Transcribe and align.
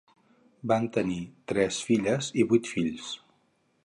Van 0.71 0.87
tenir 0.95 1.19
tres 1.51 1.77
filles 1.89 2.31
i 2.45 2.47
vuit 2.53 2.71
fills. 2.73 3.13